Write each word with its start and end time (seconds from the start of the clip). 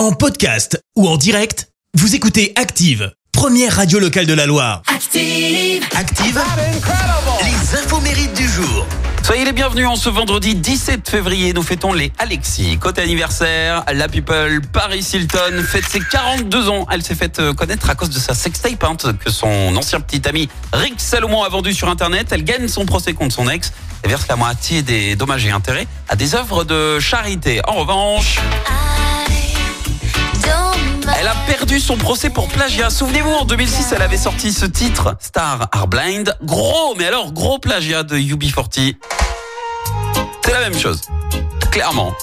En 0.00 0.12
podcast 0.12 0.82
ou 0.96 1.06
en 1.06 1.18
direct, 1.18 1.68
vous 1.92 2.14
écoutez 2.14 2.54
Active, 2.56 3.12
première 3.32 3.76
radio 3.76 3.98
locale 3.98 4.24
de 4.24 4.32
la 4.32 4.46
Loire. 4.46 4.80
Active. 4.86 5.84
Active, 5.94 6.40
les 7.44 7.78
infos 7.78 8.00
mérites 8.00 8.32
du 8.32 8.48
jour. 8.48 8.86
Soyez 9.22 9.44
les 9.44 9.52
bienvenus 9.52 9.86
en 9.86 9.96
ce 9.96 10.08
vendredi 10.08 10.54
17 10.54 11.06
février. 11.06 11.52
Nous 11.52 11.62
fêtons 11.62 11.92
les 11.92 12.14
Alexis. 12.16 12.78
Côté 12.78 13.02
anniversaire, 13.02 13.84
la 13.92 14.08
People 14.08 14.62
Paris 14.72 15.06
Hilton 15.12 15.62
fête 15.68 15.84
ses 15.86 16.00
42 16.00 16.70
ans. 16.70 16.86
Elle 16.90 17.02
s'est 17.02 17.14
faite 17.14 17.38
euh, 17.38 17.52
connaître 17.52 17.90
à 17.90 17.94
cause 17.94 18.08
de 18.08 18.18
sa 18.18 18.32
sextape 18.32 18.82
hein, 18.82 18.96
que 19.22 19.30
son 19.30 19.76
ancien 19.76 20.00
petit 20.00 20.26
ami 20.26 20.48
Rick 20.72 20.94
Salomon 20.96 21.42
a 21.42 21.50
vendu 21.50 21.74
sur 21.74 21.90
Internet. 21.90 22.28
Elle 22.30 22.44
gagne 22.44 22.68
son 22.68 22.86
procès 22.86 23.12
contre 23.12 23.34
son 23.34 23.50
ex 23.50 23.70
et 24.02 24.08
verse 24.08 24.26
la 24.28 24.36
moitié 24.36 24.80
des 24.80 25.14
dommages 25.14 25.44
et 25.44 25.50
intérêts 25.50 25.86
à 26.08 26.16
des 26.16 26.34
œuvres 26.34 26.64
de 26.64 26.98
charité. 27.00 27.60
En 27.68 27.74
revanche... 27.74 28.38
Elle 31.20 31.28
a 31.28 31.34
perdu 31.46 31.78
son 31.80 31.98
procès 31.98 32.30
pour 32.30 32.48
plagiat. 32.48 32.88
Souvenez-vous, 32.88 33.28
en 33.30 33.44
2006, 33.44 33.92
elle 33.94 34.00
avait 34.00 34.16
sorti 34.16 34.54
ce 34.54 34.64
titre, 34.64 35.18
Star 35.20 35.68
Are 35.70 35.86
Blind. 35.86 36.34
Gros, 36.42 36.94
mais 36.96 37.04
alors 37.04 37.32
gros 37.32 37.58
plagiat 37.58 38.04
de 38.04 38.16
UB40. 38.16 38.94
C'est 40.42 40.50
la 40.50 40.60
même 40.60 40.78
chose, 40.78 41.02
clairement. 41.70 42.14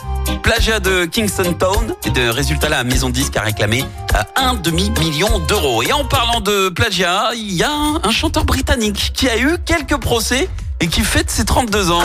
Plagiat 0.41 0.80
de 0.80 1.05
Kingston 1.05 1.54
Town. 1.54 1.94
Et 2.05 2.09
de 2.09 2.27
résultat, 2.27 2.70
la 2.70 2.84
maison 2.84 3.09
de 3.09 3.13
disque 3.13 3.38
a 3.38 3.41
réclamé 3.41 3.85
euh, 4.16 4.23
un 4.35 4.55
demi-million 4.55 5.38
d'euros. 5.48 5.84
Et 5.84 5.93
en 5.93 6.04
parlant 6.04 6.41
de 6.41 6.70
plagiat, 6.70 7.34
il 7.35 7.54
y 7.54 7.62
a 7.62 7.71
un 7.71 8.12
chanteur 8.12 8.45
britannique 8.45 9.12
qui 9.13 9.29
a 9.29 9.38
eu 9.38 9.59
quelques 9.63 9.98
procès 9.98 10.49
et 10.79 10.88
qui 10.88 11.02
fête 11.02 11.29
ses 11.29 11.45
32 11.45 11.91
ans. 11.91 12.02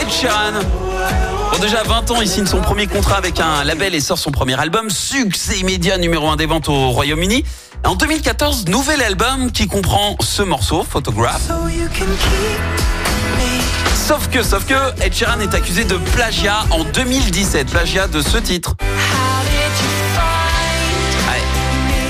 Ed 0.00 0.08
Sheeran. 0.08 1.37
Bon 1.50 1.58
déjà 1.60 1.82
20 1.82 2.10
ans, 2.10 2.20
il 2.20 2.28
signe 2.28 2.46
son 2.46 2.60
premier 2.60 2.86
contrat 2.86 3.16
avec 3.16 3.40
un 3.40 3.64
label 3.64 3.94
et 3.94 4.00
sort 4.00 4.18
son 4.18 4.30
premier 4.30 4.58
album. 4.60 4.90
Succès 4.90 5.58
immédiat 5.58 5.96
numéro 5.96 6.28
1 6.28 6.36
des 6.36 6.46
ventes 6.46 6.68
au 6.68 6.90
Royaume-Uni. 6.90 7.44
En 7.84 7.94
2014, 7.94 8.66
nouvel 8.68 9.00
album 9.02 9.50
qui 9.50 9.66
comprend 9.66 10.16
ce 10.20 10.42
morceau, 10.42 10.84
Photograph. 10.88 11.40
Sauf 14.06 14.28
que, 14.28 14.42
sauf 14.42 14.66
que, 14.66 15.02
Ed 15.02 15.14
Sheeran 15.14 15.40
est 15.40 15.54
accusé 15.54 15.84
de 15.84 15.96
plagiat 16.14 16.66
en 16.70 16.84
2017. 16.84 17.70
Plagiat 17.70 18.08
de 18.08 18.20
ce 18.20 18.38
titre. 18.38 18.76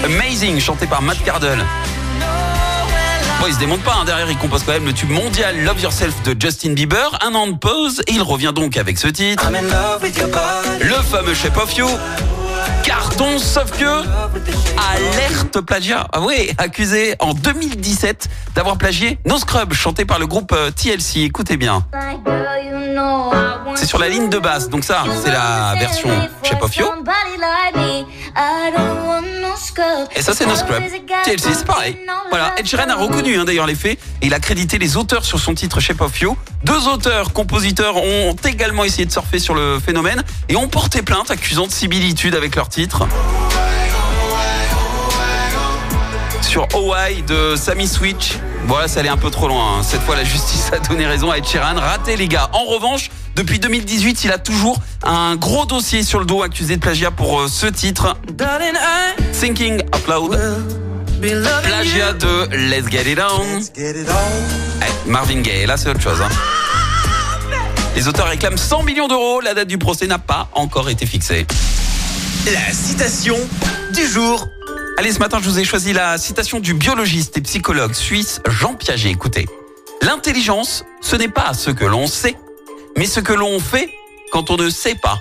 Amazing, 0.04 0.58
chanté 0.60 0.86
par 0.86 1.02
Matt 1.02 1.22
Cardle. 1.24 1.64
Bon, 3.40 3.46
il 3.46 3.54
se 3.54 3.58
démonte 3.58 3.82
pas, 3.82 3.94
hein. 4.00 4.04
derrière 4.04 4.28
il 4.28 4.36
compose 4.36 4.64
quand 4.64 4.72
même 4.72 4.84
le 4.84 4.92
tube 4.92 5.10
mondial 5.10 5.62
Love 5.62 5.80
Yourself 5.80 6.22
de 6.24 6.34
Justin 6.40 6.72
Bieber, 6.72 7.16
un 7.24 7.34
an 7.36 7.46
de 7.46 7.56
pause, 7.56 8.02
et 8.08 8.12
il 8.12 8.22
revient 8.22 8.52
donc 8.54 8.76
avec 8.76 8.98
ce 8.98 9.06
titre. 9.06 9.48
Le 10.80 11.02
fameux 11.02 11.34
Shape 11.34 11.56
of 11.56 11.76
You. 11.76 11.88
Carton, 12.82 13.38
sauf 13.38 13.70
que 13.78 13.84
alerte 14.92 15.60
plagiat. 15.60 16.08
Ah 16.12 16.20
oui, 16.20 16.50
accusé 16.58 17.14
en 17.20 17.32
2017 17.32 18.28
d'avoir 18.54 18.76
plagié 18.76 19.18
No 19.24 19.38
Scrub, 19.38 19.72
chanté 19.72 20.04
par 20.04 20.18
le 20.18 20.26
groupe 20.26 20.52
euh, 20.52 20.70
TLC. 20.70 21.18
Écoutez 21.18 21.56
bien. 21.56 21.84
C'est 23.76 23.86
sur 23.86 23.98
la 23.98 24.08
ligne 24.08 24.28
de 24.28 24.38
basse, 24.38 24.68
donc 24.68 24.82
ça, 24.84 25.04
c'est 25.22 25.30
la 25.30 25.74
version 25.78 26.10
Shape 26.42 26.62
of 26.62 26.76
You. 26.76 26.86
Et 30.14 30.22
ça, 30.22 30.34
c'est 30.34 30.46
No 30.46 30.54
Scrub. 30.54 30.82
TLC, 31.24 31.54
c'est 31.54 31.64
pareil. 31.66 31.98
Voilà, 32.30 32.54
Ed 32.58 32.66
Sheeran 32.66 32.88
a 32.90 32.94
reconnu 32.96 33.36
hein, 33.38 33.44
d'ailleurs 33.44 33.66
les 33.66 33.74
faits 33.74 33.98
et 34.22 34.26
il 34.26 34.34
a 34.34 34.40
crédité 34.40 34.78
les 34.78 34.96
auteurs 34.96 35.24
sur 35.24 35.38
son 35.38 35.54
titre 35.54 35.80
Shape 35.80 36.00
of 36.00 36.20
You. 36.20 36.36
Deux 36.64 36.88
auteurs, 36.88 37.32
compositeurs 37.32 37.96
ont 37.96 38.36
également 38.44 38.84
essayé 38.84 39.06
de 39.06 39.12
surfer 39.12 39.38
sur 39.38 39.54
le 39.54 39.78
phénomène 39.80 40.22
et 40.48 40.56
ont 40.56 40.68
porté 40.68 41.02
plainte 41.02 41.30
accusant 41.30 41.66
de 41.66 41.72
similitude 41.72 42.34
avec 42.34 42.54
leur 42.56 42.68
titre. 42.68 43.06
Sur 46.42 46.66
Hawaii 46.74 47.22
de 47.22 47.56
Sammy 47.56 47.86
Switch. 47.86 48.38
Voilà, 48.66 48.88
ça 48.88 49.00
allait 49.00 49.08
un 49.10 49.16
peu 49.18 49.30
trop 49.30 49.48
loin. 49.48 49.78
hein. 49.78 49.82
Cette 49.82 50.00
fois, 50.02 50.16
la 50.16 50.24
justice 50.24 50.70
a 50.72 50.78
donné 50.78 51.06
raison 51.06 51.30
à 51.30 51.36
Ed 51.38 51.46
Sheeran. 51.46 51.74
Raté, 51.76 52.16
les 52.16 52.26
gars. 52.28 52.48
En 52.52 52.64
revanche, 52.64 53.10
depuis 53.38 53.60
2018, 53.60 54.24
il 54.24 54.32
a 54.32 54.38
toujours 54.38 54.80
un 55.04 55.36
gros 55.36 55.64
dossier 55.64 56.02
sur 56.02 56.18
le 56.18 56.26
dos 56.26 56.42
accusé 56.42 56.74
de 56.74 56.80
plagiat 56.80 57.12
pour 57.12 57.38
euh, 57.40 57.46
ce 57.46 57.66
titre. 57.66 58.16
Thinking 59.32 59.80
Out 59.94 60.08
Loud. 60.08 60.38
Plagiat 61.62 62.14
de 62.14 62.48
Let's 62.50 62.90
Get 62.90 63.12
It 63.12 63.20
On. 63.20 63.60
Eh, 63.76 65.08
Marvin 65.08 65.40
Gaye, 65.40 65.66
là 65.66 65.76
c'est 65.76 65.88
autre 65.88 66.00
chose. 66.00 66.20
hein. 66.20 66.28
Les 67.94 68.08
auteurs 68.08 68.26
réclament 68.26 68.56
100 68.56 68.82
millions 68.82 69.06
d'euros. 69.06 69.40
La 69.40 69.54
date 69.54 69.68
du 69.68 69.78
procès 69.78 70.08
n'a 70.08 70.18
pas 70.18 70.48
encore 70.54 70.90
été 70.90 71.06
fixée. 71.06 71.46
La 72.46 72.72
citation 72.72 73.36
du 73.94 74.04
jour. 74.04 74.48
Allez, 74.98 75.12
ce 75.12 75.20
matin, 75.20 75.38
je 75.40 75.48
vous 75.48 75.60
ai 75.60 75.64
choisi 75.64 75.92
la 75.92 76.18
citation 76.18 76.58
du 76.58 76.74
biologiste 76.74 77.36
et 77.36 77.40
psychologue 77.40 77.92
suisse 77.94 78.40
Jean 78.48 78.74
Piaget. 78.74 79.10
Écoutez, 79.10 79.46
l'intelligence, 80.02 80.84
ce 81.00 81.14
n'est 81.14 81.28
pas 81.28 81.54
ce 81.54 81.70
que 81.70 81.84
l'on 81.84 82.08
sait, 82.08 82.36
mais 82.98 83.06
ce 83.06 83.20
que 83.20 83.32
l'on 83.32 83.60
fait 83.60 83.88
quand 84.32 84.50
on 84.50 84.56
ne 84.56 84.68
sait 84.68 84.96
pas. 84.96 85.18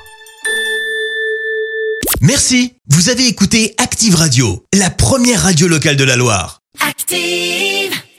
Merci. 2.21 2.73
Vous 2.89 3.09
avez 3.09 3.27
écouté 3.27 3.75
Active 3.77 4.15
Radio, 4.15 4.65
la 4.73 4.89
première 4.89 5.43
radio 5.43 5.67
locale 5.67 5.95
de 5.95 6.03
la 6.03 6.15
Loire. 6.15 6.61
Active. 6.79 7.86